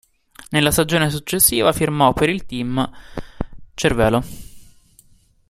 [0.49, 2.89] Nella stagione successiva firmò per il team
[3.75, 4.23] Cervélo.